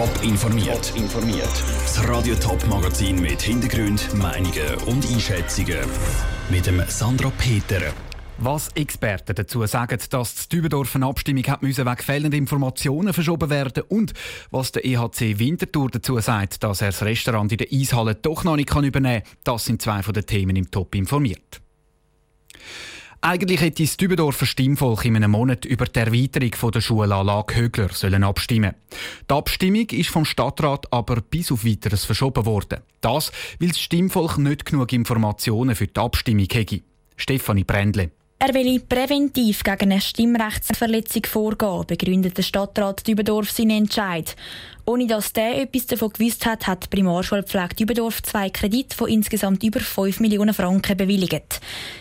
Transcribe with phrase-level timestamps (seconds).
[0.00, 0.94] Top informiert.
[0.96, 1.62] informiert.
[1.82, 5.76] Das Radio Top Magazin mit Hintergrund, Meinungen und Einschätzungen
[6.48, 7.92] mit dem Sandra Peter.
[8.38, 13.50] Was Experten dazu sagen, dass die Dübendorf eine Abstimmung hat müssen wegen fehlender Informationen verschoben
[13.50, 14.14] werden und
[14.50, 18.56] was der EHC Winterthur dazu sagt, dass er das Restaurant in der Eishalle doch noch
[18.56, 21.60] nicht übernehmen kann, das sind zwei von den Themen im Top informiert.
[23.22, 28.24] Eigentlich hätte das Dübendorfer Stimmvolk in einem Monat über die Erweiterung der Schulanlage Högler sollen
[28.24, 28.74] abstimmen
[29.28, 32.80] Die Abstimmung ist vom Stadtrat aber bis auf Weiteres verschoben worden.
[33.02, 36.80] Das, weil das Stimmvolk nicht genug Informationen für die Abstimmung hätte.
[37.18, 38.10] Stefanie Brändle.
[38.42, 44.34] Er will präventiv gegen eine Stimmrechtsverletzung vorgehen, begründet der Stadtrat Dübendorf seinen Entscheid.
[44.86, 49.62] Ohne dass der etwas davon gewusst hat, hat die Primarschulpflege Dübendorf zwei Kredite von insgesamt
[49.62, 51.60] über 5 Millionen Franken bewilligt.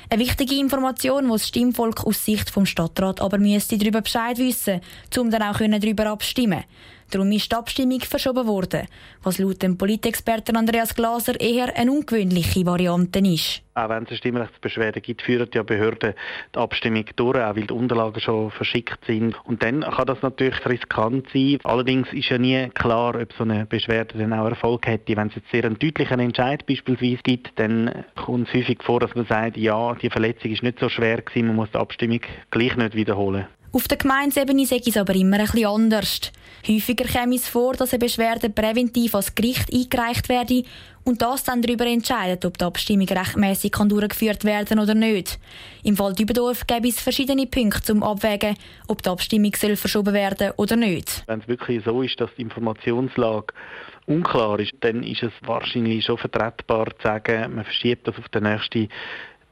[0.10, 4.80] Eine wichtige Information, die das Stimmvolk aus Sicht vom Stadtrat aber müsste darüber Bescheid wissen,
[5.18, 6.64] um dann auch darüber abstimmen
[7.12, 8.86] Darum ist die Abstimmung verschoben worden,
[9.23, 13.64] was laut dem Politexperten Andreas Glaser eher eine ungewöhnliche Variante ist.
[13.73, 16.14] Auch wenn es eine Stimmrechtsbeschwerde gibt, führen ja Behörden
[16.53, 19.36] die Abstimmung durch, auch weil die Unterlagen schon verschickt sind.
[19.45, 21.58] Und dann kann das natürlich riskant sein.
[21.64, 25.16] Allerdings ist ja nie klar, ob so eine Beschwerde dann auch Erfolg hätte.
[25.16, 29.16] Wenn es jetzt sehr einen deutlichen Entscheid beispielsweise gibt, dann kommt es häufig vor, dass
[29.16, 32.75] man sagt, ja, die Verletzung ist nicht so schwer gewesen, man muss die Abstimmung gleich
[32.75, 33.47] nicht wiederholen.
[33.72, 36.31] Auf der Gemeindesebene sei es aber immer etwas anders.
[36.67, 40.64] Häufiger käme es vor, dass eine Beschwerde präventiv als Gericht eingereicht werde
[41.06, 45.40] und das dann darüber entscheidet, ob die Abstimmung rechtmäßig durchgeführt werden oder nicht.
[45.84, 50.52] Im Fall Dübendorf gäbe es verschiedene Punkte zum Abwägen, ob die Abstimmung soll verschoben werden
[50.58, 51.23] oder nicht.
[51.28, 53.53] Wenn es wirklich so ist, dass die Informationslage
[54.08, 58.44] unklar ist, dann ist es wahrscheinlich schon vertretbar zu sagen, man verschiebt das auf den
[58.44, 58.90] nächsten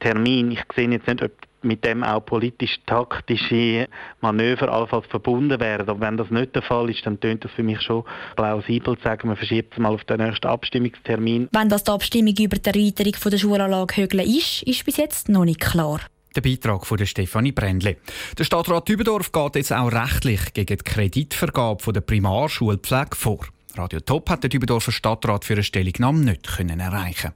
[0.00, 0.50] Termin.
[0.50, 3.88] Ich sehe jetzt nicht, ob mit dem auch politisch-taktische
[4.20, 5.88] Manöver allenfalls verbunden werden.
[5.88, 8.04] Aber wenn das nicht der Fall ist, dann tönt das für mich schon
[8.36, 11.48] plausibel zu sagen, man verschiebt es mal auf den nächsten Abstimmungstermin.
[11.52, 15.44] Wenn das die Abstimmung über die Erweiterung der Schulanlage Högle ist, ist bis jetzt noch
[15.44, 16.00] nicht klar.
[16.36, 17.96] Der Beitrag von Stefanie Brändle.
[18.38, 23.46] Der Stadtrat Dübendorf geht jetzt auch rechtlich gegen die Kreditvergabe der Primarschulpflege vor.
[23.76, 27.32] Radio Top hat der Dübendorfer Stadtrat für eine Stellungnahme nicht können erreichen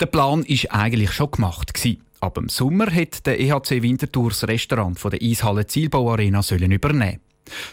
[0.00, 1.72] der Plan war eigentlich schon gemacht.
[2.20, 7.20] Aber im Sommer hat der EHC Winterthur das Restaurant von der Eishalle Zielbau Arena übernehmen.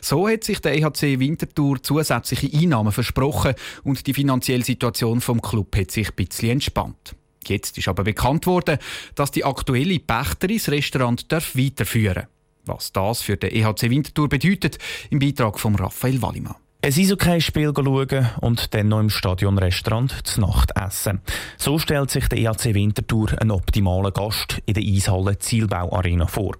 [0.01, 5.75] So hat sich der EHC Winterthur zusätzliche Einnahmen versprochen und die finanzielle Situation vom Club
[5.75, 7.15] hat sich ein bisschen entspannt.
[7.47, 8.77] Jetzt ist aber bekannt worden,
[9.15, 12.27] dass die aktuelle Pächterin das Restaurant weiterführen darf.
[12.65, 14.77] Was das für den EHC Winterthur bedeutet,
[15.09, 16.55] im Beitrag von Raphael Wallimann.
[16.85, 21.21] Ein Eishockey-Spiel schauen und dann noch im Stadionrestaurant zu Nacht essen.
[21.55, 26.57] So stellt sich der EAC Winterthur einen optimalen Gast in der Eishalle Zielbau Arena vor.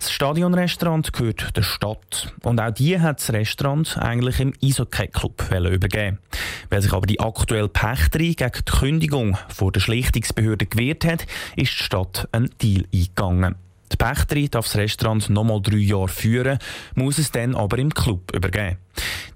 [0.00, 2.34] Das Stadionrestaurant gehört der Stadt.
[2.42, 6.18] Und auch die hat das Restaurant eigentlich im Eishockey-Club übergeben.
[6.68, 11.78] Weil sich aber die aktuelle Pächterin gegen die Kündigung vor der Schlichtungsbehörde gewehrt hat, ist
[11.78, 13.54] die Stadt einen Deal eingegangen.
[13.92, 16.58] Die Pächterin darf das Restaurant noch mal drei Jahre führen,
[16.96, 18.78] muss es dann aber im Club übergeben.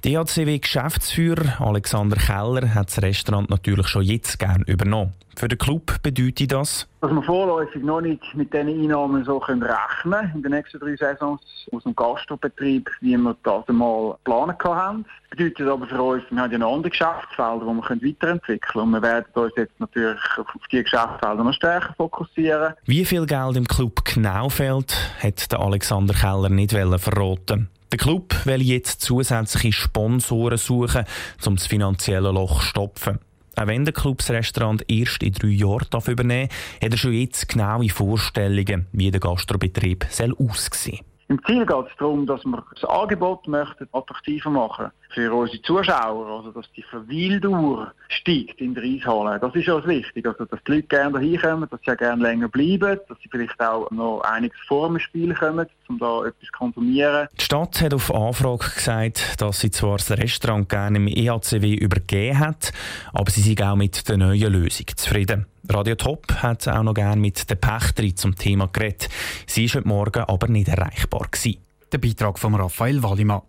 [0.04, 5.12] DHCW-Geschäftsführer Alexander Keller hat das Restaurant natürlich schon jetzt gern übernommen.
[5.36, 6.88] Für den Club bedeutet das?
[7.00, 10.96] Dass wir vorläufig noch nicht mit diesen Einnahmen so können rechnen in den nächsten drei
[10.96, 11.40] Saisons
[11.72, 15.04] aus dem Gastrobetrieb, wie wir das einmal geplant haben.
[15.30, 18.84] Das bedeutet aber für uns, wir haben ja noch andere Geschäftsfelder, die wir weiterentwickeln können.
[18.84, 22.74] Und wir werden uns jetzt natürlich auf diese Geschäftsfelder noch stärker fokussieren.
[22.84, 27.68] Wie viel Geld im Club genau fehlt, hat der Alexander Keller nicht verraten.
[27.90, 31.04] Der Club will jetzt zusätzliche Sponsoren suchen,
[31.46, 33.18] um das finanzielle Loch zu stopfen.
[33.56, 37.12] Auch wenn der Club das Restaurant erst in drei Jahren übernehmen darf, hat er schon
[37.14, 41.07] jetzt genaue Vorstellungen, wie der Gastrobetrieb aussehen soll.
[41.30, 46.26] Im Ziel geht es darum, dass wir das Angebot möchten attraktiver machen für unsere Zuschauer,
[46.26, 49.38] also dass die Verweildauer steigt in der Eishalle.
[49.38, 52.22] Das ist uns wichtig, also dass die Leute gerne hierher kommen, dass sie auch gerne
[52.22, 56.46] länger bleiben, dass sie vielleicht auch noch einiges vor dem Spiel kommen, um da etwas
[56.46, 57.28] zu konsumieren.
[57.38, 62.38] Die Stadt hat auf Anfrage gesagt, dass sie zwar das Restaurant gerne im EHCW übergeben
[62.38, 62.72] hat,
[63.12, 65.44] aber sie sind auch mit der neuen Lösung zufrieden.
[65.70, 69.10] Radio Top hat auch noch gerne mit der Pächterin zum Thema geredet.
[69.46, 71.28] Sie war heute Morgen aber nicht erreichbar.
[71.30, 71.58] Gewesen.
[71.92, 73.42] Der Beitrag von Raphael Wallimann.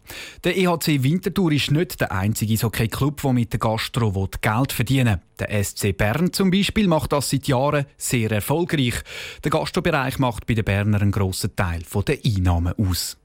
[0.44, 5.48] Der EHC Winterthur ist nicht der einzige Hockey-Club, der mit der Gastro Geld verdienen will.
[5.48, 8.96] Der SC Bern zum Beispiel macht das seit Jahren sehr erfolgreich.
[9.44, 13.18] Der Gastrobereich macht bei den Berner einen grossen Teil der Einnahmen aus.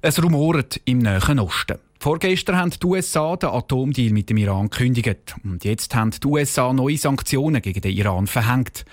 [0.00, 1.78] Es rumort im Nahen Osten.
[2.00, 5.34] Vorgestern haben die USA den Atomdeal mit dem Iran gekündigt.
[5.42, 8.84] Und jetzt haben die USA neue Sanktionen gegen den Iran verhängt.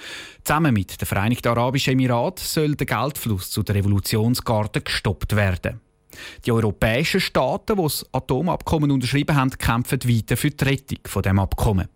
[0.44, 5.81] Zusammen mit den Vereinigten Arabischen Emiraten soll der Geldfluss zu der Revolutionsgarde gestoppt werden.
[6.46, 11.38] Die europäischen Staaten, die das Atomabkommen unterschrieben haben, kämpfen weiter für die Rettung von dem
[11.38, 11.90] Abkommen.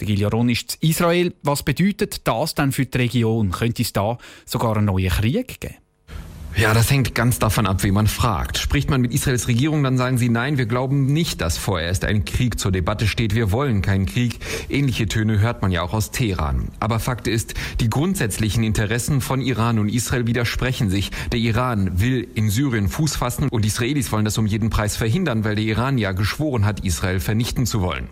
[0.00, 1.34] Der Giljaron ist Israel.
[1.42, 3.50] Was bedeutet das denn für die Region?
[3.50, 5.81] Könnte es da sogar einen neuen Krieg geben?
[6.56, 8.58] Ja, das hängt ganz davon ab, wie man fragt.
[8.58, 12.26] Spricht man mit Israels Regierung, dann sagen sie nein, wir glauben nicht, dass vorerst ein
[12.26, 13.34] Krieg zur Debatte steht.
[13.34, 14.38] Wir wollen keinen Krieg.
[14.68, 16.68] Ähnliche Töne hört man ja auch aus Teheran.
[16.78, 21.10] Aber Fakt ist, die grundsätzlichen Interessen von Iran und Israel widersprechen sich.
[21.32, 25.44] Der Iran will in Syrien Fuß fassen und Israelis wollen das um jeden Preis verhindern,
[25.44, 28.08] weil der Iran ja geschworen hat, Israel vernichten zu wollen.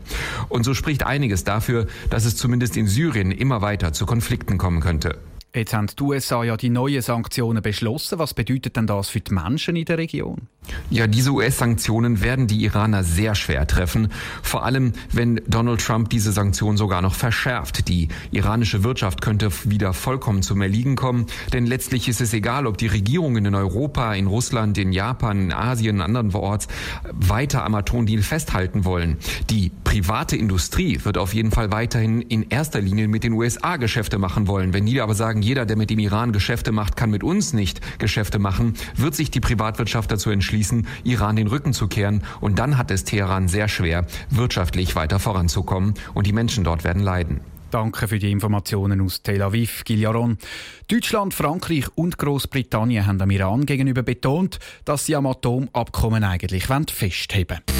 [0.49, 4.81] Und so spricht einiges dafür, dass es zumindest in Syrien immer weiter zu Konflikten kommen
[4.81, 5.19] könnte.
[5.53, 8.21] Jetzt haben die USA ja die neuen Sanktionen beschlossen.
[8.21, 10.43] Was bedeutet denn das für die Menschen in der Region?
[10.91, 14.13] Ja, diese US-Sanktionen werden die Iraner sehr schwer treffen.
[14.43, 17.89] Vor allem, wenn Donald Trump diese Sanktionen sogar noch verschärft.
[17.89, 21.27] Die iranische Wirtschaft könnte wieder vollkommen zum Erliegen kommen.
[21.53, 25.53] Denn letztlich ist es egal, ob die Regierungen in Europa, in Russland, in Japan, in
[25.53, 26.69] Asien, andernorts
[27.13, 29.17] weiter am Atomdeal festhalten wollen.
[29.49, 34.19] Die private Industrie wird auf jeden Fall weiterhin in erster Linie mit den USA Geschäfte
[34.19, 34.73] machen wollen.
[34.73, 37.81] Wenn die aber sagen, jeder, der mit dem Iran Geschäfte macht, kann mit uns nicht
[37.99, 42.23] Geschäfte machen, wird sich die Privatwirtschaft dazu entschließen, Iran den Rücken zu kehren.
[42.41, 45.95] Und dann hat es Teheran sehr schwer, wirtschaftlich weiter voranzukommen.
[46.15, 47.41] Und die Menschen dort werden leiden.
[47.73, 50.39] Danke für die Informationen aus Tel Aviv, Giljaron.
[50.87, 57.59] Deutschland, Frankreich und Großbritannien haben dem Iran gegenüber betont, dass sie am Atomabkommen eigentlich festheben
[57.67, 57.80] wollen.